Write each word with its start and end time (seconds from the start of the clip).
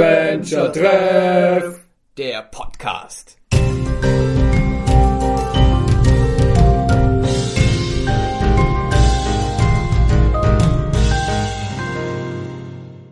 Adventure 0.00 0.72
Treff, 0.72 1.78
der 2.16 2.40
Podcast. 2.50 3.36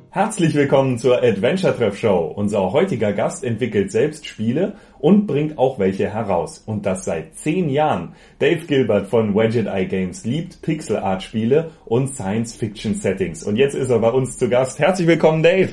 Herzlich 0.08 0.54
willkommen 0.54 0.96
zur 0.96 1.22
Adventure 1.22 1.76
Treff 1.76 1.98
Show. 1.98 2.32
Unser 2.34 2.72
heutiger 2.72 3.12
Gast 3.12 3.44
entwickelt 3.44 3.92
selbst 3.92 4.24
Spiele 4.24 4.76
und 4.98 5.26
bringt 5.26 5.58
auch 5.58 5.78
welche 5.78 6.08
heraus. 6.08 6.62
Und 6.64 6.86
das 6.86 7.04
seit 7.04 7.36
zehn 7.36 7.68
Jahren. 7.68 8.14
Dave 8.38 8.64
Gilbert 8.64 9.08
von 9.08 9.34
Wedget 9.34 9.66
Eye 9.66 9.84
Games 9.84 10.24
liebt 10.24 10.62
Pixel 10.62 10.96
Art 10.96 11.22
Spiele 11.22 11.70
und 11.84 12.14
Science 12.14 12.56
Fiction 12.56 12.94
Settings. 12.94 13.44
Und 13.44 13.56
jetzt 13.56 13.74
ist 13.74 13.90
er 13.90 13.98
bei 13.98 14.10
uns 14.10 14.38
zu 14.38 14.48
Gast. 14.48 14.78
Herzlich 14.78 15.06
willkommen, 15.06 15.42
Dave. 15.42 15.68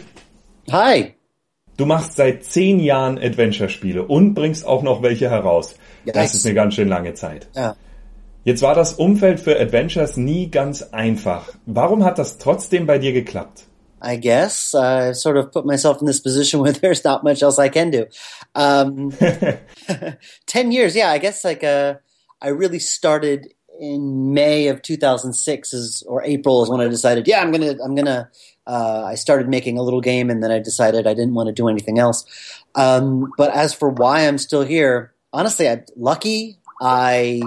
Hi. 0.72 1.16
Du 1.78 1.86
machst 1.86 2.16
seit 2.16 2.44
zehn 2.46 2.80
Jahren 2.80 3.18
Adventure-Spiele 3.18 4.04
und 4.04 4.34
bringst 4.34 4.66
auch 4.66 4.82
noch 4.82 5.02
welche 5.02 5.30
heraus. 5.30 5.76
Ja, 6.06 6.14
das 6.14 6.34
ist 6.34 6.46
eine 6.46 6.56
ganz 6.56 6.76
schön 6.76 6.88
lange 6.88 7.14
Zeit. 7.14 7.48
Ja. 7.54 7.76
Jetzt 8.46 8.62
war 8.62 8.76
das 8.76 8.94
Umfeld 8.94 9.40
für 9.40 9.60
Adventures 9.60 10.18
nie 10.18 10.50
ganz 10.52 10.84
einfach. 10.94 11.50
Warum 11.66 12.04
hat 12.04 12.20
das 12.20 12.38
trotzdem 12.38 12.86
bei 12.86 13.00
dir 13.00 13.12
geklappt? 13.12 13.64
I 14.04 14.20
guess 14.20 14.74
I 14.76 15.14
sort 15.14 15.36
of 15.36 15.52
put 15.52 15.66
myself 15.66 16.00
in 16.00 16.08
this 16.08 16.22
position 16.22 16.62
where 16.64 16.74
there's 16.74 17.04
not 17.04 17.24
much 17.24 17.42
else 17.42 17.60
I 17.60 17.70
can 17.70 17.92
do. 17.92 18.06
Um, 18.54 19.12
Ten 20.46 20.72
years, 20.72 20.96
yeah. 20.96 21.12
I 21.12 21.18
guess 21.18 21.44
like 21.44 21.64
uh, 21.64 21.96
I 22.42 22.50
really 22.50 22.80
started 22.80 23.55
in 23.80 24.34
May 24.34 24.68
of 24.68 24.82
2006 24.82 25.74
is, 25.74 26.04
or 26.04 26.24
April 26.24 26.64
is 26.64 26.70
when 26.70 26.82
I 26.82 26.88
decided, 26.88 27.28
yeah, 27.28 27.42
I'm 27.42 27.52
gonna, 27.52 27.76
I'm 27.84 27.96
gonna. 27.96 28.30
Uh, 28.68 29.04
I 29.06 29.16
started 29.16 29.48
making 29.48 29.78
a 29.78 29.84
little 29.84 30.02
game, 30.02 30.32
and 30.32 30.42
then 30.42 30.52
I 30.52 30.58
decided 30.60 31.06
I 31.06 31.14
didn't 31.14 31.36
want 31.36 31.48
to 31.48 31.54
do 31.54 31.68
anything 31.68 32.00
else. 32.00 32.26
Um, 32.74 33.32
but 33.38 33.54
as 33.54 33.74
for 33.74 33.90
why 33.90 34.28
I'm 34.28 34.40
still 34.40 34.64
here, 34.64 35.14
honestly, 35.32 35.70
I'm 35.70 35.86
lucky. 35.96 36.58
I 36.82 37.42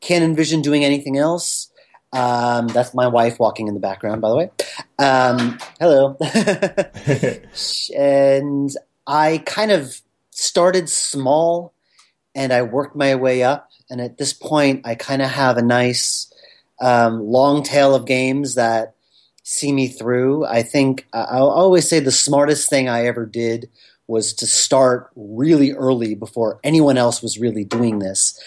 can't 0.00 0.24
envision 0.24 0.62
doing 0.62 0.84
anything 0.84 1.18
else. 1.18 1.70
Um, 2.12 2.68
that's 2.68 2.94
my 2.94 3.06
wife 3.06 3.38
walking 3.38 3.68
in 3.68 3.74
the 3.74 3.80
background, 3.80 4.20
by 4.20 4.28
the 4.30 4.36
way. 4.36 4.50
Um, 4.98 5.58
hello. 5.78 6.16
and 7.96 8.70
I 9.06 9.38
kind 9.38 9.70
of 9.70 10.00
started 10.30 10.88
small 10.88 11.72
and 12.34 12.52
I 12.52 12.62
worked 12.62 12.96
my 12.96 13.14
way 13.14 13.42
up. 13.42 13.69
And 13.90 14.00
at 14.00 14.18
this 14.18 14.32
point, 14.32 14.86
I 14.86 14.94
kind 14.94 15.20
of 15.20 15.30
have 15.30 15.56
a 15.56 15.62
nice 15.62 16.32
um, 16.80 17.20
long 17.20 17.62
tail 17.62 17.94
of 17.94 18.06
games 18.06 18.54
that 18.54 18.94
see 19.42 19.72
me 19.72 19.88
through. 19.88 20.46
I 20.46 20.62
think 20.62 21.06
I'll 21.12 21.50
always 21.50 21.88
say 21.88 22.00
the 22.00 22.12
smartest 22.12 22.70
thing 22.70 22.88
I 22.88 23.06
ever 23.06 23.26
did 23.26 23.68
was 24.06 24.34
to 24.34 24.46
start 24.46 25.10
really 25.14 25.72
early 25.72 26.14
before 26.14 26.60
anyone 26.64 26.98
else 26.98 27.22
was 27.22 27.38
really 27.38 27.64
doing 27.64 27.98
this. 27.98 28.40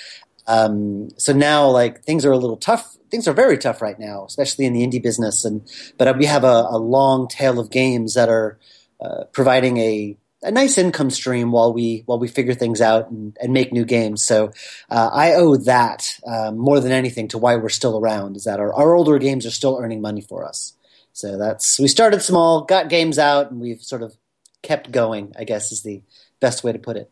Um, 0.48 1.10
so 1.18 1.34
now, 1.34 1.70
like 1.70 2.04
things 2.04 2.26
are 2.26 2.32
a 2.32 2.38
little 2.38 2.58
tough. 2.58 2.98
Things 3.10 3.28
are 3.28 3.34
very 3.34 3.58
tough 3.58 3.82
right 3.82 4.00
now, 4.00 4.26
especially 4.26 4.66
in 4.66 4.74
the 4.74 4.86
indie 4.86 5.02
business. 5.02 5.46
And 5.46 5.70
but 5.98 6.18
we 6.18 6.26
have 6.26 6.44
a, 6.44 6.68
a 6.70 6.78
long 6.78 7.28
tail 7.28 7.60
of 7.60 7.70
games 7.70 8.16
that 8.16 8.30
are 8.30 8.58
uh, 9.00 9.26
providing 9.32 9.78
a, 9.78 10.18
a 10.44 10.52
nice 10.52 10.78
income 10.78 11.10
stream 11.10 11.52
while 11.52 11.74
we 11.74 12.04
while 12.06 12.20
we 12.20 12.28
figure 12.28 12.54
things 12.54 12.82
out 12.82 13.10
and, 13.10 13.36
and 13.42 13.54
make 13.54 13.72
new 13.72 13.86
games. 13.86 14.24
So 14.24 14.52
uh, 14.90 15.10
I 15.12 15.34
owe 15.34 15.56
that 15.58 16.20
um, 16.28 16.58
more 16.58 16.80
than 16.80 16.92
anything 16.92 17.30
to 17.30 17.38
why 17.38 17.56
we're 17.56 17.70
still 17.70 17.98
around. 17.98 18.36
Is 18.36 18.44
that 18.44 18.60
our, 18.60 18.74
our 18.74 18.96
older 18.96 19.18
games 19.20 19.46
are 19.46 19.52
still 19.52 19.78
earning 19.82 20.02
money 20.02 20.22
for 20.22 20.46
us. 20.46 20.74
So 21.14 21.38
that's 21.38 21.80
we 21.80 21.88
started 21.88 22.22
small, 22.22 22.62
got 22.62 22.90
games 22.90 23.18
out, 23.18 23.52
and 23.52 23.60
we've 23.60 23.82
sort 23.82 24.04
of 24.04 24.16
kept 24.62 24.92
going. 24.92 25.34
I 25.38 25.44
guess 25.44 25.72
is 25.72 25.82
the 25.84 26.02
best 26.40 26.64
way 26.64 26.74
to 26.74 26.80
put 26.80 26.98
it. 26.98 27.10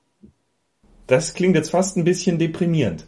Das 1.07 1.33
klingt 1.33 1.55
jetzt 1.55 1.71
fast 1.71 1.97
ein 1.97 2.03
bisschen 2.03 2.37
deprimierend. 2.37 3.03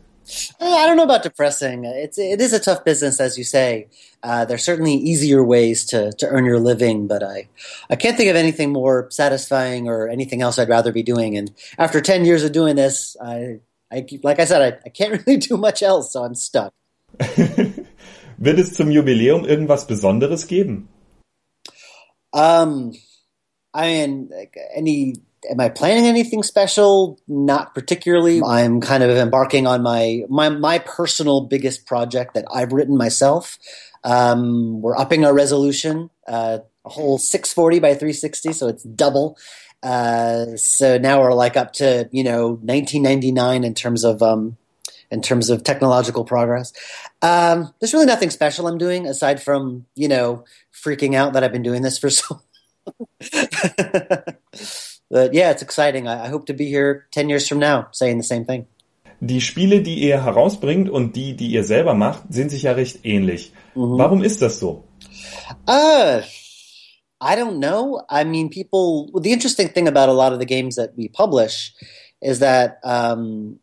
Uh, 0.60 0.66
I 0.66 0.88
don't 0.88 0.98
know 0.98 1.04
about 1.04 1.24
depressing. 1.24 1.86
It's 1.86 2.18
it 2.18 2.40
is 2.40 2.54
a 2.54 2.60
tough 2.60 2.84
business, 2.86 3.20
as 3.20 3.38
you 3.38 3.44
say. 3.44 3.88
Uh, 4.22 4.46
there's 4.46 4.64
certainly 4.64 4.94
easier 4.94 5.44
ways 5.44 5.86
to, 5.86 6.14
to 6.14 6.28
earn 6.28 6.46
your 6.46 6.60
living, 6.60 7.08
but 7.08 7.24
I 7.24 7.50
I 7.90 7.96
can't 7.96 8.16
think 8.16 8.30
of 8.30 8.36
anything 8.36 8.72
more 8.72 9.08
satisfying 9.12 9.88
or 9.88 10.08
anything 10.08 10.42
else 10.42 10.58
I'd 10.58 10.70
rather 10.70 10.92
be 10.92 11.04
doing. 11.04 11.38
And 11.38 11.52
after 11.78 12.02
ten 12.02 12.26
years 12.26 12.44
of 12.44 12.52
doing 12.52 12.76
this, 12.76 13.18
I 13.22 13.60
I 13.92 14.08
like 14.24 14.40
I 14.40 14.46
said 14.46 14.62
I, 14.62 14.80
I 14.86 14.90
can't 14.90 15.22
really 15.28 15.40
do 15.40 15.58
much 15.58 15.84
else, 15.84 16.14
so 16.14 16.24
I'm 16.24 16.36
stuck. 16.36 16.74
Wird 18.38 18.60
es 18.60 18.74
zum 18.74 18.90
Jubiläum 18.90 19.46
irgendwas 19.46 19.86
Besonderes 19.88 20.48
geben? 20.48 20.90
Um, 22.34 22.94
I 23.74 23.88
mean, 23.88 24.30
like, 24.32 24.58
any. 24.76 25.16
Am 25.50 25.60
I 25.60 25.70
planning 25.70 26.06
anything 26.06 26.44
special? 26.44 27.20
Not 27.28 27.74
particularly. 27.74 28.42
I'm 28.42 28.82
kind 28.82 29.04
of 29.04 29.10
embarking 29.12 29.68
on 29.68 29.82
my 29.82 30.24
my 30.30 30.50
my 30.50 30.80
personal 30.80 31.42
biggest 31.42 31.86
project 31.86 32.34
that 32.34 32.46
I've 32.54 32.74
written 32.74 32.98
myself. 32.98 33.58
Um, 34.04 34.82
we're 34.82 34.98
upping 34.98 35.26
our 35.26 35.34
resolution, 35.34 36.10
uh, 36.28 36.60
a 36.86 36.90
whole 36.90 37.18
640 37.18 37.80
by 37.80 37.90
360, 37.90 38.54
so 38.54 38.68
it's 38.68 38.84
double. 38.84 39.38
Uh, 39.82 40.56
so 40.56 40.98
now 40.98 41.22
we're 41.22 41.34
like 41.34 41.58
up 41.58 41.74
to 41.74 42.08
you 42.12 42.24
know 42.24 42.60
1999 42.62 43.64
in 43.64 43.74
terms 43.74 44.04
of 44.04 44.22
um, 44.22 44.58
in 45.12 45.22
terms 45.22 45.50
of 45.50 45.64
technological 45.64 46.26
progress. 46.26 46.74
Um, 47.22 47.74
there's 47.80 47.94
really 47.94 48.06
nothing 48.06 48.30
special 48.30 48.68
I'm 48.68 48.78
doing 48.78 49.08
aside 49.08 49.42
from 49.42 49.86
you 49.96 50.08
know 50.08 50.46
freaking 50.74 51.16
out 51.16 51.34
that 51.34 51.44
I've 51.44 51.52
been 51.52 51.64
doing 51.64 51.82
this 51.82 51.98
for 51.98 52.10
so. 52.10 52.42
but 55.14 55.34
yeah, 55.36 55.52
it's 55.52 55.62
exciting. 55.62 56.08
I, 56.08 56.26
I 56.26 56.28
hope 56.30 56.48
to 56.48 56.54
be 56.54 56.66
here 56.66 57.06
ten 57.12 57.30
years 57.30 57.48
from 57.48 57.60
now 57.60 57.88
saying 57.92 58.18
the 58.18 58.24
same 58.24 58.46
thing. 58.46 58.66
Die 59.22 59.40
Spiele, 59.40 59.82
die 59.82 60.00
ihr 60.10 60.24
herausbringt 60.24 60.90
und 60.90 61.16
die, 61.16 61.36
die 61.36 61.48
ihr 61.48 61.64
selber 61.64 61.94
macht, 61.94 62.34
sind 62.34 62.50
sich 62.50 62.64
ja 62.64 62.74
recht 62.74 63.06
ähnlich. 63.06 63.54
Warum 63.76 64.24
ist 64.24 64.42
das 64.42 64.60
so? 64.60 64.84
Uh, 65.68 66.22
I 67.22 67.36
don't 67.36 67.60
know. 67.60 68.04
I 68.10 68.24
mean, 68.26 68.50
people. 68.50 69.10
Well, 69.14 69.22
the 69.22 69.32
interesting 69.32 69.70
thing 69.70 69.88
about 69.88 70.10
a 70.10 70.14
lot 70.14 70.34
of 70.34 70.40
the 70.40 70.46
games 70.46 70.76
that 70.76 70.98
we 70.98 71.08
publish 71.08 71.74
is 72.22 72.40
that 72.40 72.80
um, 72.84 73.60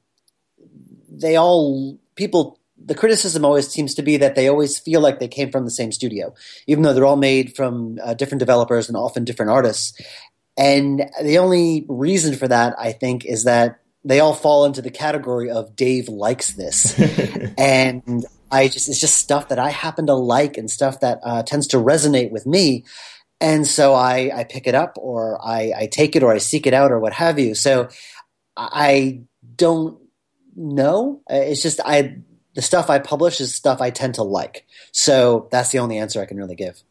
they 1.10 1.37
all 1.37 1.99
people. 2.15 2.56
The 2.83 2.94
criticism 2.94 3.44
always 3.44 3.69
seems 3.69 3.94
to 3.97 4.03
be 4.03 4.16
that 4.16 4.34
they 4.34 4.49
always 4.49 4.78
feel 4.78 5.03
like 5.03 5.19
they 5.21 5.28
came 5.28 5.50
from 5.50 5.66
the 5.66 5.71
same 5.71 5.93
studio, 5.93 6.33
even 6.66 6.83
though 6.83 6.94
they're 6.94 7.05
all 7.05 7.16
made 7.16 7.55
from 7.55 7.99
uh, 8.03 8.15
different 8.15 8.41
developers 8.41 8.89
and 8.89 8.97
often 8.97 9.25
different 9.25 9.50
artists. 9.50 9.93
And 10.60 11.10
the 11.22 11.38
only 11.38 11.87
reason 11.88 12.37
for 12.37 12.47
that, 12.47 12.78
I 12.78 12.93
think, 12.93 13.25
is 13.25 13.44
that 13.44 13.81
they 14.04 14.21
all 14.21 14.34
fall 14.34 14.66
into 14.66 14.82
the 14.82 14.91
category 14.91 15.50
of 15.50 15.75
Dave 15.75 16.10
likes 16.10 16.53
this, 16.53 16.98
and 17.59 18.26
I 18.50 18.69
just 18.69 18.87
it's 18.91 19.00
just 19.00 19.16
stuff 19.16 19.48
that 19.48 19.59
I 19.59 19.71
happen 19.71 20.06
to 20.06 20.15
like 20.15 20.59
and 20.59 20.71
stuff 20.71 21.00
that 21.00 21.21
uh, 21.25 21.43
tends 21.44 21.66
to 21.69 21.78
resonate 21.78 22.31
with 22.31 22.44
me, 22.47 22.84
and 23.41 23.66
so 23.66 23.94
I 23.94 24.31
I 24.34 24.44
pick 24.44 24.66
it 24.66 24.75
up 24.75 24.98
or 24.98 25.43
I 25.43 25.72
I 25.75 25.87
take 25.87 26.15
it 26.15 26.22
or 26.22 26.31
I 26.31 26.38
seek 26.38 26.66
it 26.66 26.75
out 26.75 26.92
or 26.92 27.00
what 27.00 27.15
have 27.15 27.38
you. 27.38 27.54
So 27.54 27.88
I 28.54 29.22
don't 29.56 29.98
know. 30.54 31.22
It's 31.31 31.62
just 31.62 31.81
I 31.82 32.19
the 32.54 32.60
stuff 32.60 32.91
I 32.91 32.98
publish 32.98 33.41
is 33.41 33.54
stuff 33.54 33.81
I 33.81 33.88
tend 33.88 34.16
to 34.16 34.25
like. 34.25 34.66
So 34.92 35.48
that's 35.50 35.71
the 35.71 35.78
only 35.78 35.97
answer 35.97 36.21
I 36.21 36.27
can 36.27 36.37
really 36.37 36.56
give. 36.56 36.82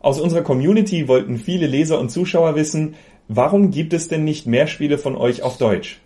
Aus 0.00 0.20
unserer 0.20 0.42
Community 0.42 1.08
wollten 1.08 1.38
viele 1.38 1.66
Leser 1.66 1.98
und 1.98 2.10
Zuschauer 2.10 2.54
wissen, 2.54 2.94
warum 3.28 3.70
gibt 3.70 3.92
es 3.92 4.08
denn 4.08 4.24
nicht 4.24 4.46
mehr 4.46 4.66
Spiele 4.66 4.96
von 4.96 5.16
euch 5.16 5.42
auf 5.42 5.58
Deutsch? 5.58 6.00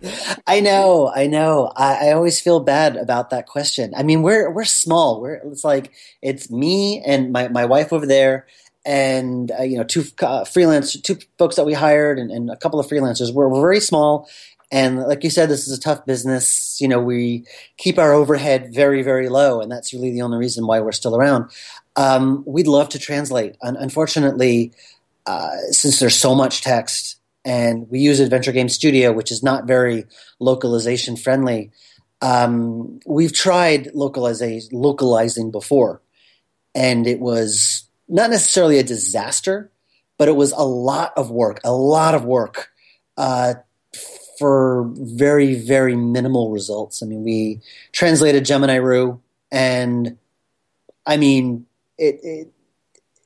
I 0.49 0.61
know, 0.61 1.11
I 1.15 1.27
know. 1.27 1.71
I, 1.75 2.09
I 2.09 2.13
always 2.13 2.39
feel 2.39 2.59
bad 2.59 2.97
about 2.97 3.29
that 3.29 3.47
question. 3.47 3.93
I 3.95 4.03
mean, 4.03 4.23
we're 4.23 4.51
we're 4.51 4.65
small. 4.65 5.21
We're 5.21 5.41
it's 5.51 5.63
like 5.63 5.91
it's 6.21 6.49
me 6.49 7.01
and 7.05 7.31
my 7.31 7.49
my 7.49 7.65
wife 7.65 7.93
over 7.93 8.05
there, 8.05 8.45
and 8.85 9.51
uh, 9.51 9.63
you 9.63 9.77
know 9.77 9.83
two 9.83 10.03
uh, 10.21 10.43
freelance 10.43 10.99
two 10.99 11.17
folks 11.37 11.55
that 11.55 11.65
we 11.65 11.73
hired, 11.73 12.19
and, 12.19 12.31
and 12.31 12.49
a 12.49 12.57
couple 12.57 12.79
of 12.79 12.87
freelancers. 12.87 13.33
We're, 13.33 13.47
we're 13.47 13.61
very 13.61 13.79
small, 13.79 14.27
and 14.73 14.97
like 15.03 15.23
you 15.23 15.29
said, 15.29 15.49
this 15.49 15.67
is 15.67 15.77
a 15.77 15.79
tough 15.79 16.03
business. 16.03 16.81
You 16.81 16.87
know, 16.87 16.99
we 16.99 17.45
keep 17.77 17.99
our 17.99 18.11
overhead 18.11 18.73
very 18.73 19.03
very 19.03 19.29
low, 19.29 19.61
and 19.61 19.71
that's 19.71 19.93
really 19.93 20.11
the 20.11 20.23
only 20.23 20.39
reason 20.39 20.65
why 20.65 20.79
we're 20.79 20.91
still 20.91 21.15
around. 21.15 21.51
Um, 21.95 22.43
we'd 22.47 22.65
love 22.65 22.89
to 22.89 22.99
translate. 22.99 23.55
Un- 23.61 23.77
unfortunately, 23.77 24.71
uh, 25.27 25.57
since 25.69 25.99
there's 25.99 26.15
so 26.15 26.33
much 26.33 26.61
text 26.61 27.19
and 27.45 27.87
we 27.91 27.99
use 27.99 28.19
Adventure 28.19 28.51
Game 28.51 28.67
Studio, 28.67 29.11
which 29.11 29.31
is 29.31 29.43
not 29.43 29.67
very 29.67 30.05
localization 30.39 31.17
friendly, 31.17 31.69
um, 32.23 32.99
we've 33.05 33.33
tried 33.33 33.93
localizing, 33.93 34.61
localizing 34.71 35.51
before, 35.51 36.01
and 36.73 37.05
it 37.05 37.19
was 37.19 37.87
not 38.09 38.31
necessarily 38.31 38.79
a 38.79 38.83
disaster, 38.83 39.69
but 40.17 40.29
it 40.29 40.35
was 40.35 40.51
a 40.51 40.65
lot 40.65 41.13
of 41.15 41.29
work, 41.29 41.59
a 41.63 41.71
lot 41.73 42.15
of 42.15 42.25
work 42.25 42.71
uh, 43.17 43.53
for 44.43 44.91
very, 44.95 45.55
very 45.55 45.95
minimal 45.95 46.51
results. 46.51 47.01
I 47.01 47.05
mean, 47.05 47.23
we 47.23 47.61
translated 47.93 48.43
Gemini 48.43 48.75
Rue, 48.75 49.21
and 49.53 50.17
I 51.05 51.15
mean, 51.15 51.65
it, 51.97 52.19
it 52.21 52.53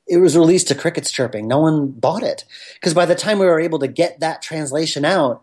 it 0.06 0.18
was 0.18 0.36
released 0.36 0.68
to 0.68 0.76
crickets 0.76 1.10
chirping. 1.10 1.48
No 1.48 1.58
one 1.58 1.88
bought 1.88 2.22
it 2.22 2.44
because 2.74 2.94
by 2.94 3.04
the 3.04 3.16
time 3.16 3.40
we 3.40 3.46
were 3.46 3.58
able 3.58 3.80
to 3.80 3.88
get 3.88 4.20
that 4.20 4.42
translation 4.42 5.04
out, 5.04 5.42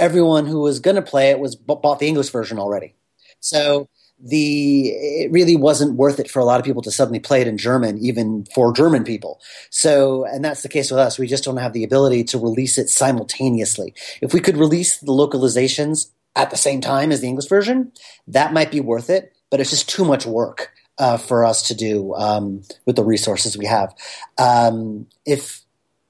everyone 0.00 0.46
who 0.46 0.58
was 0.58 0.80
going 0.80 0.96
to 0.96 1.02
play 1.02 1.30
it 1.30 1.38
was 1.38 1.54
bought 1.54 2.00
the 2.00 2.08
English 2.08 2.30
version 2.30 2.58
already. 2.58 2.96
So 3.38 3.88
the 4.22 4.88
it 4.88 5.32
really 5.32 5.56
wasn't 5.56 5.96
worth 5.96 6.20
it 6.20 6.30
for 6.30 6.38
a 6.38 6.44
lot 6.44 6.60
of 6.60 6.64
people 6.64 6.82
to 6.82 6.92
suddenly 6.92 7.18
play 7.18 7.40
it 7.40 7.48
in 7.48 7.58
German, 7.58 7.98
even 7.98 8.46
for 8.54 8.72
German 8.72 9.02
people. 9.02 9.40
So, 9.70 10.24
and 10.24 10.44
that's 10.44 10.62
the 10.62 10.68
case 10.68 10.90
with 10.90 11.00
us. 11.00 11.18
We 11.18 11.26
just 11.26 11.44
don't 11.44 11.56
have 11.56 11.72
the 11.72 11.84
ability 11.84 12.24
to 12.24 12.38
release 12.38 12.78
it 12.78 12.88
simultaneously. 12.88 13.94
If 14.20 14.32
we 14.32 14.40
could 14.40 14.56
release 14.56 14.98
the 14.98 15.12
localizations 15.12 16.10
at 16.36 16.50
the 16.50 16.56
same 16.56 16.80
time 16.80 17.10
as 17.10 17.20
the 17.20 17.26
English 17.26 17.48
version, 17.48 17.92
that 18.28 18.52
might 18.52 18.70
be 18.70 18.80
worth 18.80 19.10
it. 19.10 19.36
But 19.50 19.60
it's 19.60 19.70
just 19.70 19.88
too 19.88 20.04
much 20.04 20.24
work 20.24 20.70
uh, 20.98 21.16
for 21.16 21.44
us 21.44 21.68
to 21.68 21.74
do 21.74 22.14
um, 22.14 22.62
with 22.86 22.96
the 22.96 23.04
resources 23.04 23.58
we 23.58 23.66
have. 23.66 23.94
Um, 24.38 25.08
if 25.26 25.60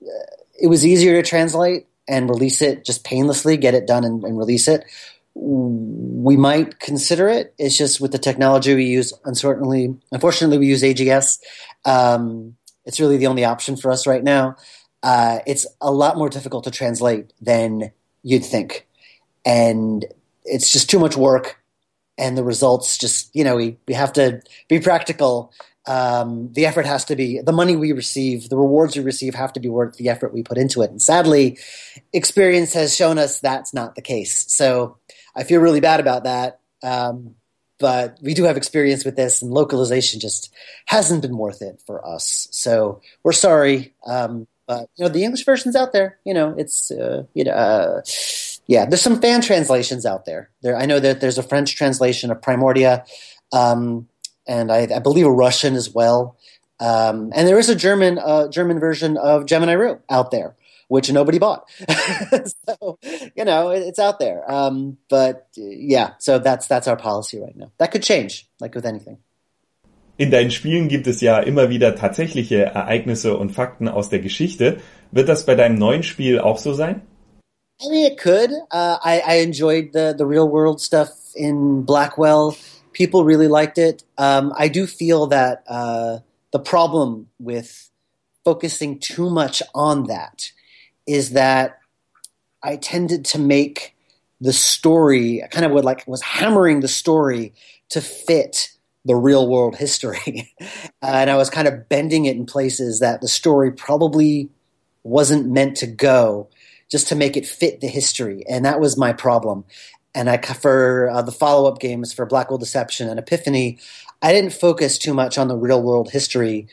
uh, 0.02 0.36
it 0.60 0.66
was 0.66 0.86
easier 0.86 1.20
to 1.20 1.28
translate 1.28 1.86
and 2.06 2.28
release 2.28 2.60
it 2.62 2.84
just 2.84 3.04
painlessly, 3.04 3.56
get 3.56 3.74
it 3.74 3.86
done 3.86 4.04
and, 4.04 4.22
and 4.22 4.36
release 4.36 4.68
it, 4.68 4.84
we 5.34 6.36
might 6.36 6.78
consider 6.78 7.28
it. 7.28 7.54
It's 7.58 7.76
just 7.76 8.00
with 8.00 8.12
the 8.12 8.18
technology 8.18 8.74
we 8.74 8.84
use, 8.84 9.12
unfortunately, 9.24 9.94
unfortunately, 10.10 10.58
we 10.58 10.66
use 10.66 10.82
AGS. 10.82 11.38
Um, 11.84 12.56
it's 12.84 13.00
really 13.00 13.16
the 13.16 13.26
only 13.26 13.44
option 13.44 13.76
for 13.76 13.90
us 13.90 14.06
right 14.06 14.22
now. 14.22 14.56
Uh, 15.02 15.38
it's 15.46 15.66
a 15.80 15.90
lot 15.90 16.16
more 16.16 16.28
difficult 16.28 16.64
to 16.64 16.70
translate 16.70 17.32
than 17.40 17.92
you'd 18.22 18.44
think, 18.44 18.86
and 19.44 20.04
it's 20.44 20.70
just 20.70 20.90
too 20.90 20.98
much 20.98 21.16
work. 21.16 21.58
And 22.18 22.36
the 22.36 22.44
results, 22.44 22.98
just 22.98 23.34
you 23.34 23.42
know, 23.42 23.56
we 23.56 23.78
we 23.88 23.94
have 23.94 24.12
to 24.14 24.42
be 24.68 24.78
practical. 24.78 25.52
Um, 25.86 26.52
the 26.52 26.66
effort 26.66 26.86
has 26.86 27.04
to 27.06 27.16
be 27.16 27.40
the 27.40 27.52
money 27.52 27.74
we 27.74 27.90
receive, 27.90 28.48
the 28.48 28.56
rewards 28.56 28.96
we 28.96 29.02
receive 29.02 29.34
have 29.34 29.52
to 29.54 29.60
be 29.60 29.68
worth 29.68 29.96
the 29.96 30.08
effort 30.08 30.32
we 30.32 30.44
put 30.44 30.58
into 30.58 30.82
it. 30.82 30.90
And 30.90 31.02
sadly, 31.02 31.58
experience 32.12 32.74
has 32.74 32.94
shown 32.94 33.18
us 33.18 33.40
that's 33.40 33.74
not 33.74 33.96
the 33.96 34.02
case. 34.02 34.44
So 34.52 34.98
I 35.34 35.44
feel 35.44 35.60
really 35.60 35.80
bad 35.80 36.00
about 36.00 36.24
that. 36.24 36.60
Um, 36.82 37.34
but 37.78 38.18
we 38.22 38.32
do 38.32 38.44
have 38.44 38.56
experience 38.56 39.04
with 39.04 39.16
this, 39.16 39.42
and 39.42 39.50
localization 39.50 40.20
just 40.20 40.54
hasn't 40.86 41.22
been 41.22 41.36
worth 41.36 41.62
it 41.62 41.82
for 41.84 42.06
us. 42.06 42.46
So 42.52 43.00
we're 43.24 43.32
sorry. 43.32 43.92
Um, 44.06 44.46
but 44.68 44.88
you 44.94 45.04
know, 45.04 45.08
the 45.08 45.24
English 45.24 45.44
version's 45.44 45.74
out 45.74 45.92
there. 45.92 46.18
You 46.24 46.32
know, 46.32 46.54
it's 46.56 46.92
uh, 46.92 47.24
you 47.34 47.44
know, 47.44 47.50
uh, 47.50 48.02
yeah. 48.66 48.86
There's 48.86 49.02
some 49.02 49.20
fan 49.20 49.40
translations 49.40 50.06
out 50.06 50.26
there. 50.26 50.50
There, 50.62 50.76
I 50.76 50.86
know 50.86 51.00
that 51.00 51.20
there's 51.20 51.38
a 51.38 51.42
French 51.42 51.74
translation 51.74 52.30
of 52.30 52.40
Primordia, 52.40 53.04
um, 53.52 54.08
and 54.46 54.70
I, 54.70 54.86
I, 54.94 54.98
believe 55.00 55.26
a 55.26 55.32
Russian 55.32 55.74
as 55.74 55.90
well. 55.90 56.36
Um, 56.78 57.32
and 57.34 57.48
there 57.48 57.58
is 57.58 57.68
a 57.68 57.74
German 57.74 58.18
uh, 58.18 58.46
German 58.46 58.78
version 58.78 59.16
of 59.16 59.46
Gemini 59.46 59.72
Rue 59.72 60.00
out 60.08 60.30
there 60.30 60.54
which 60.92 61.10
nobody 61.10 61.38
bought. 61.38 61.70
so 62.68 62.98
you 63.34 63.44
know 63.44 63.70
it's 63.70 63.98
out 63.98 64.18
there. 64.18 64.44
Um, 64.46 64.98
but 65.08 65.48
yeah, 65.56 66.10
so 66.18 66.38
that's 66.38 66.66
that's 66.66 66.86
our 66.86 66.96
policy 66.96 67.40
right 67.40 67.56
now. 67.56 67.72
That 67.78 67.92
could 67.92 68.02
change, 68.02 68.46
like 68.60 68.74
with 68.74 68.84
anything. 68.84 69.18
In 70.18 70.30
deinen 70.30 70.50
Spielen 70.50 70.88
gibt 70.88 71.06
es 71.06 71.22
ja 71.22 71.38
immer 71.40 71.70
wieder 71.70 71.96
tatsächliche 71.96 72.66
Ereignisse 72.66 73.36
und 73.38 73.50
Fakten 73.50 73.88
aus 73.88 74.10
der 74.10 74.20
Geschichte. 74.20 74.80
Wird 75.10 75.28
das 75.30 75.46
bei 75.46 75.54
deinem 75.54 75.76
neuen 75.76 76.02
Spiel 76.02 76.38
auch 76.38 76.58
so 76.58 76.74
sein? 76.74 77.00
I 77.80 77.88
mean, 77.88 78.12
it 78.12 78.18
could. 78.18 78.50
Uh, 78.70 78.98
I, 79.02 79.22
I 79.26 79.34
enjoyed 79.42 79.92
the 79.94 80.14
the 80.16 80.26
real 80.26 80.48
world 80.48 80.80
stuff 80.80 81.08
in 81.34 81.84
Blackwell. 81.84 82.54
People 82.92 83.24
really 83.24 83.48
liked 83.48 83.78
it. 83.78 84.04
Um, 84.18 84.52
I 84.54 84.68
do 84.68 84.86
feel 84.86 85.28
that 85.28 85.64
uh, 85.66 86.18
the 86.52 86.58
problem 86.58 87.28
with 87.38 87.90
focusing 88.44 88.98
too 88.98 89.30
much 89.30 89.62
on 89.74 90.08
that 90.08 90.52
is 91.06 91.30
that 91.30 91.78
I 92.62 92.76
tended 92.76 93.24
to 93.26 93.38
make 93.38 93.96
the 94.40 94.52
story 94.52 95.42
I 95.42 95.46
kind 95.46 95.64
of 95.64 95.72
would 95.72 95.84
like 95.84 96.04
was 96.06 96.20
hammering 96.20 96.80
the 96.80 96.88
story 96.88 97.54
to 97.90 98.00
fit 98.00 98.70
the 99.04 99.14
real 99.14 99.48
world 99.48 99.76
history. 99.76 100.52
and 101.02 101.30
I 101.30 101.36
was 101.36 101.50
kind 101.50 101.68
of 101.68 101.88
bending 101.88 102.26
it 102.26 102.36
in 102.36 102.46
places 102.46 103.00
that 103.00 103.20
the 103.20 103.28
story 103.28 103.72
probably 103.72 104.50
wasn't 105.04 105.48
meant 105.48 105.76
to 105.78 105.86
go 105.86 106.48
just 106.90 107.08
to 107.08 107.14
make 107.14 107.36
it 107.36 107.46
fit 107.46 107.80
the 107.80 107.88
history. 107.88 108.44
And 108.48 108.64
that 108.64 108.80
was 108.80 108.98
my 108.98 109.12
problem. 109.12 109.64
And 110.14 110.28
I, 110.28 110.36
for 110.38 111.08
uh, 111.08 111.22
the 111.22 111.32
follow 111.32 111.70
up 111.70 111.80
games 111.80 112.12
for 112.12 112.26
Blackwell 112.26 112.58
Deception 112.58 113.08
and 113.08 113.18
Epiphany, 113.18 113.78
I 114.20 114.32
didn't 114.32 114.52
focus 114.52 114.98
too 114.98 115.14
much 115.14 115.38
on 115.38 115.48
the 115.48 115.56
real 115.56 115.82
world 115.82 116.10
history 116.10 116.68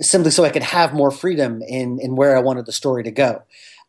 simply 0.00 0.30
so 0.30 0.44
I 0.44 0.50
could 0.50 0.62
have 0.62 0.94
more 0.94 1.10
freedom 1.10 1.62
in 1.62 1.98
in 2.00 2.16
where 2.16 2.36
I 2.36 2.40
wanted 2.40 2.66
the 2.66 2.72
story 2.72 3.02
to 3.04 3.10
go. 3.10 3.42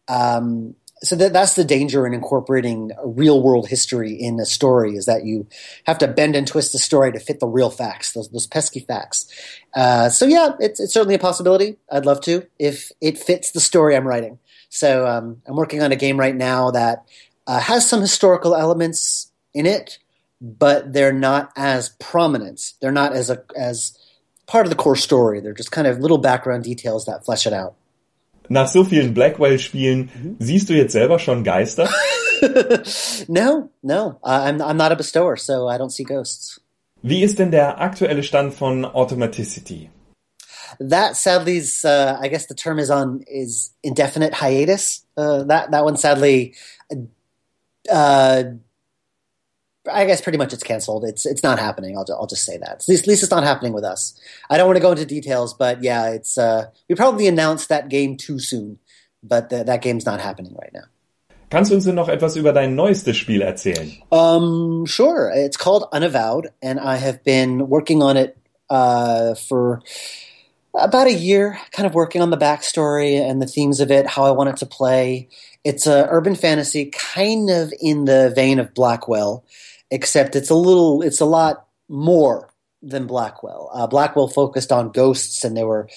Um, 0.08 0.76
so 1.04 1.16
that, 1.16 1.34
that's 1.34 1.56
the 1.56 1.64
danger 1.64 2.06
in 2.06 2.14
incorporating 2.14 2.92
real 3.04 3.42
world 3.42 3.68
history 3.68 4.14
in 4.14 4.40
a 4.40 4.46
story 4.46 4.96
is 4.96 5.06
that 5.06 5.26
you 5.26 5.48
have 5.86 5.98
to 6.00 6.08
bend 6.08 6.36
and 6.36 6.48
twist 6.48 6.74
the 6.74 6.80
story 6.80 7.12
to 7.12 7.20
fit 7.20 7.40
the 7.40 7.48
real 7.48 7.72
facts, 7.72 8.14
those, 8.14 8.30
those 8.30 8.46
pesky 8.46 8.82
facts. 8.82 9.28
Uh, 9.74 10.10
so 10.10 10.26
yeah, 10.26 10.52
it's, 10.60 10.80
it's 10.80 10.94
certainly 10.94 11.16
a 11.16 11.20
possibility. 11.20 11.78
I'd 11.92 12.06
love 12.06 12.22
to 12.22 12.46
if 12.60 12.92
it 13.02 13.18
fits 13.18 13.52
the 13.52 13.60
story 13.60 13.96
I'm 13.96 14.08
writing. 14.08 14.38
So 14.70 15.08
um, 15.08 15.42
I'm 15.48 15.56
working 15.56 15.82
on 15.82 15.92
a 15.92 15.96
game 15.96 16.20
right 16.20 16.36
now 16.36 16.72
that 16.72 17.04
uh, 17.48 17.60
has 17.60 17.90
some 17.90 18.02
historical 18.02 18.56
elements 18.56 19.32
in 19.54 19.66
it, 19.66 19.98
but 20.40 20.94
they're 20.94 21.12
not 21.12 21.52
as 21.56 21.90
prominent. 22.00 22.74
They're 22.80 22.92
not 22.92 23.14
as 23.14 23.30
a, 23.32 23.44
as 23.56 23.98
part 24.48 24.66
of 24.66 24.70
the 24.70 24.76
core 24.76 24.96
story. 24.96 25.40
They're 25.40 25.54
just 25.54 25.72
kind 25.72 25.88
of 25.88 26.00
little 26.00 26.18
background 26.18 26.64
details 26.64 27.06
that 27.06 27.26
flesh 27.26 27.46
it 27.46 27.54
out. 27.54 27.76
Nach 28.50 28.68
so 28.68 28.84
vielen 28.84 29.14
Blackwell-Spielen 29.14 30.10
mhm. 30.14 30.36
siehst 30.40 30.70
du 30.70 30.74
jetzt 30.74 30.92
selber 30.92 31.20
schon 31.20 31.44
Geister? 31.44 31.90
no, 33.30 33.70
no. 33.82 34.20
I'm, 34.24 34.62
I'm 34.62 34.78
not 34.78 34.92
a 34.92 34.96
bestower, 34.96 35.38
so 35.38 35.70
I 35.70 35.78
don't 35.78 35.92
see 35.92 36.04
ghosts. 36.04 36.60
Wie 37.02 37.24
ist 37.24 37.40
denn 37.40 37.52
der 37.52 37.80
aktuelle 37.80 38.24
Stand 38.24 38.54
von 38.54 38.86
Automaticity? 38.86 39.90
That 40.80 41.16
sadly 41.16 41.58
is, 41.58 41.84
uh, 41.84 42.18
I 42.20 42.28
guess 42.28 42.48
the 42.48 42.56
term 42.56 42.80
is 42.80 42.90
on 42.90 43.24
is 43.28 43.72
indefinite 43.84 44.34
hiatus. 44.34 45.04
Uh, 45.18 45.44
that 45.44 45.72
that 45.72 45.84
one 45.84 45.98
sadly 45.98 46.54
uh, 47.90 48.44
I 49.90 50.06
guess 50.06 50.22
pretty 50.22 50.38
much 50.38 50.54
it's 50.54 50.64
canceled. 50.64 51.06
It's 51.06 51.26
it's 51.26 51.44
not 51.44 51.58
happening. 51.58 51.98
I'll 51.98 52.06
I'll 52.12 52.28
just 52.28 52.44
say 52.44 52.58
that. 52.58 52.70
At 52.70 52.88
least, 52.88 53.04
at 53.04 53.08
least 53.08 53.24
it's 53.24 53.32
not 53.32 53.44
happening 53.44 53.74
with 53.74 53.84
us. 53.84 54.20
I 54.50 54.58
don't 54.58 54.68
want 54.68 54.78
to 54.78 54.82
go 54.82 54.92
into 54.92 55.06
details, 55.06 55.54
but 55.54 55.82
yeah, 55.82 56.10
it's 56.10 56.38
uh, 56.38 56.68
we 56.88 56.96
probably 56.96 57.28
announced 57.28 57.70
that 57.70 57.90
game 57.90 58.16
too 58.18 58.40
soon, 58.40 58.80
but 59.24 59.50
the, 59.50 59.64
that 59.64 59.82
game's 59.82 60.06
not 60.06 60.20
happening 60.20 60.56
right 60.60 60.72
now. 60.74 60.86
Kannst 61.50 61.70
du 61.70 61.76
uns 61.76 61.84
denn 61.84 61.96
noch 61.96 62.08
etwas 62.08 62.38
über 62.38 62.54
dein 62.54 62.76
neuestes 62.76 63.18
Spiel 63.18 63.42
erzählen? 63.42 63.92
Um, 64.12 64.86
sure. 64.86 65.32
It's 65.36 65.58
called 65.58 65.86
Unavowed, 65.92 66.50
and 66.62 66.80
I 66.80 66.96
have 66.96 67.26
been 67.26 67.68
working 67.68 68.02
on 68.02 68.16
it 68.16 68.38
uh, 68.70 69.36
for 69.36 69.82
about 70.74 71.08
a 71.08 71.14
year, 71.14 71.60
kind 71.72 71.86
of 71.86 71.94
working 71.94 72.22
on 72.22 72.30
the 72.30 72.38
backstory 72.38 73.20
and 73.20 73.42
the 73.42 73.48
themes 73.48 73.80
of 73.80 73.92
it, 73.92 74.08
how 74.08 74.24
I 74.24 74.32
want 74.32 74.50
it 74.50 74.58
to 74.58 74.66
play. 74.66 75.30
It's 75.64 75.88
a 75.88 76.08
urban 76.10 76.36
fantasy, 76.36 76.86
kind 76.86 77.50
of 77.50 77.74
in 77.80 78.06
the 78.06 78.32
vein 78.36 78.60
of 78.60 78.74
Blackwell 78.74 79.44
except 79.92 80.36
it's 80.36 80.50
a 80.50 80.56
little, 80.56 81.02
it's 81.02 81.20
a 81.20 81.26
lot 81.26 81.68
more 81.90 82.50
than 82.82 83.06
Blackwell. 83.06 83.70
Uh, 83.74 83.86
Blackwell 83.86 84.30
focused 84.30 84.72
on 84.72 84.92
ghosts, 84.92 85.44
and 85.44 85.56
there 85.56 85.68
were 85.68 85.90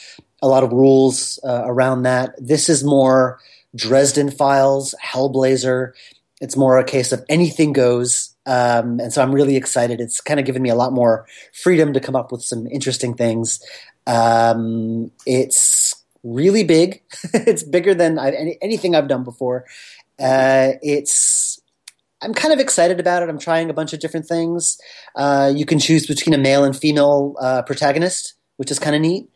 a 0.43 0.49
lot 0.49 0.65
of 0.65 0.73
rules 0.73 1.39
uh, 1.45 1.63
around 1.65 2.03
that. 2.03 2.35
This 2.37 2.69
is 2.69 2.85
more 2.85 3.39
Dresden 3.75 4.31
Files, 4.31 4.95
Hellblazer. 5.03 5.93
It's 6.41 6.57
more 6.57 6.77
a 6.79 6.85
case 6.85 7.13
of 7.13 7.25
anything 7.29 7.73
goes. 7.73 8.34
Um, 8.47 9.01
and 9.01 9.13
so 9.13 9.23
I'm 9.23 9.35
really 9.35 9.57
excited. 9.57 10.01
It's 10.01 10.21
kind 10.21 10.39
of 10.39 10.47
given 10.47 10.63
me 10.63 10.71
a 10.71 10.75
lot 10.75 10.93
more 10.93 11.27
freedom 11.53 11.93
to 11.95 12.01
come 12.01 12.17
up 12.17 12.31
with 12.31 12.43
some 12.43 12.67
interesting 12.67 13.15
things. 13.15 13.61
Um, 14.07 15.11
it's 15.27 15.95
really 16.23 16.65
big. 16.65 17.03
it's 17.35 17.63
bigger 17.63 17.95
than 17.95 18.19
I've, 18.19 18.35
any, 18.35 18.59
anything 18.61 18.95
I've 18.95 19.09
done 19.09 19.25
before. 19.25 19.65
Uh, 20.19 20.73
it's 20.83 21.61
I'm 22.23 22.33
kind 22.33 22.55
of 22.55 22.61
excited 22.61 23.01
about 23.01 23.23
it. 23.23 23.29
I'm 23.29 23.39
trying 23.39 23.69
a 23.69 23.75
bunch 23.75 23.93
of 23.93 24.01
different 24.01 24.27
things. 24.27 24.81
Uh, 25.15 25.53
you 25.55 25.67
can 25.67 25.79
choose 25.79 26.07
between 26.07 26.33
a 26.33 26.39
male 26.39 26.65
and 26.65 26.75
female 26.77 27.37
uh, 27.41 27.63
protagonist, 27.63 28.35
which 28.57 28.71
is 28.71 28.79
kind 28.79 28.97
of 28.97 29.03
neat. 29.03 29.29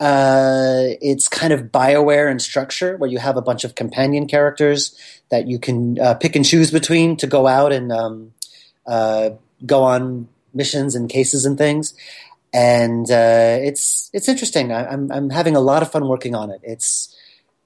Uh, 0.00 0.98
it's 1.00 1.28
kind 1.28 1.52
of 1.52 1.72
Bioware 1.72 2.30
in 2.30 2.38
structure, 2.38 2.96
where 2.96 3.08
you 3.08 3.18
have 3.18 3.36
a 3.36 3.42
bunch 3.42 3.64
of 3.64 3.74
companion 3.74 4.26
characters 4.26 4.94
that 5.30 5.46
you 5.46 5.58
can 5.58 5.98
uh, 5.98 6.14
pick 6.14 6.36
and 6.36 6.44
choose 6.44 6.70
between 6.70 7.16
to 7.16 7.26
go 7.26 7.46
out 7.46 7.72
and 7.72 7.90
um, 7.92 8.32
uh, 8.86 9.30
go 9.66 9.82
on 9.82 10.28
missions 10.52 10.94
and 10.94 11.08
cases 11.08 11.44
and 11.44 11.58
things. 11.58 11.94
And 12.52 13.10
uh, 13.10 13.58
it's 13.62 14.10
it's 14.12 14.28
interesting. 14.28 14.72
I, 14.72 14.86
I'm 14.86 15.10
I'm 15.10 15.30
having 15.30 15.56
a 15.56 15.60
lot 15.60 15.82
of 15.82 15.90
fun 15.90 16.06
working 16.06 16.34
on 16.34 16.50
it. 16.50 16.60
It's 16.62 17.14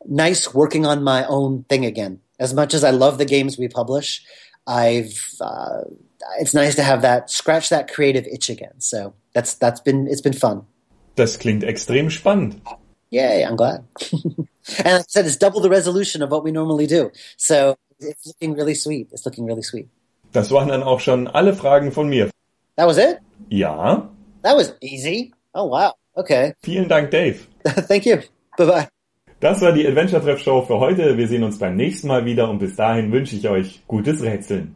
nice 0.07 0.55
working 0.55 0.87
on 0.87 1.03
my 1.03 1.27
own 1.27 1.65
thing 1.69 1.85
again. 1.85 2.21
As 2.39 2.55
much 2.55 2.73
as 2.73 2.85
I 2.85 2.91
love 2.91 3.19
the 3.19 3.27
games 3.27 3.59
we 3.59 3.69
publish, 3.69 4.25
I've 4.67 5.35
uh, 5.41 5.83
it's 6.39 6.55
nice 6.55 6.75
to 6.77 6.83
have 6.83 7.03
that 7.03 7.31
scratch 7.31 7.69
that 7.69 7.93
creative 7.93 8.27
itch 8.27 8.49
again. 8.49 8.81
So 8.81 9.15
that's 9.35 9.55
that's 9.55 9.81
been 9.81 10.07
it's 10.07 10.23
been 10.23 10.33
fun. 10.33 10.67
Das 11.17 11.37
klingt 11.37 11.65
extrem 11.65 12.11
spannend. 12.11 12.61
Yay, 13.11 13.43
I'm 13.43 13.57
glad. 13.57 13.85
and 14.13 14.47
like 14.85 15.01
I 15.01 15.05
said, 15.09 15.27
it's 15.27 15.37
double 15.37 15.61
the 15.61 15.71
resolution 15.71 16.23
of 16.23 16.31
what 16.31 16.45
we 16.45 16.53
normally 16.53 16.87
do. 16.87 17.11
So 17.37 17.77
it's 17.99 18.27
looking 18.27 18.55
really 18.55 18.75
sweet. 18.75 19.09
It's 19.13 19.25
looking 19.25 19.47
really 19.47 19.63
sweet. 19.63 19.89
Das 20.33 20.51
waren 20.51 20.69
dann 20.69 20.83
auch 20.83 21.01
schon 21.01 21.27
alle 21.27 21.55
Fragen 21.55 21.93
von 21.93 22.09
mir. 22.09 22.31
That 22.77 22.87
was 22.87 22.99
it? 22.99 23.19
Ja, 23.49 24.09
That 24.43 24.57
was 24.57 24.77
easy. 24.81 25.33
Oh, 25.53 25.71
wow. 25.71 25.93
Okay. 26.15 26.55
vielen 26.63 26.89
Dank, 26.89 27.11
Dave. 27.11 27.39
Thank 27.89 28.07
you. 28.07 28.17
Bye 28.57 28.67
bye. 28.67 28.89
Das 29.41 29.61
war 29.61 29.73
die 29.73 29.87
Adventure 29.87 30.23
Treff 30.23 30.41
Show 30.41 30.63
für 30.63 30.81
heute. 30.81 31.17
Wir 31.17 31.29
sehen 31.29 31.45
uns 31.45 31.59
beim 31.59 31.77
nächsten 31.77 32.09
Mal 32.09 32.25
wieder 32.25 32.49
und 32.51 32.59
bis 32.59 32.75
dahin 32.75 33.13
wünsche 33.13 33.37
ich 33.37 33.49
euch 33.49 33.83
gutes 33.87 34.23
Rätseln. 34.23 34.75